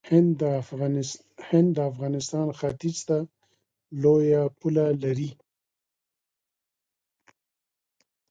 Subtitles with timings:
[1.49, 3.17] هند د افغانستان ختیځ ته
[4.01, 5.31] لوی پوله لري.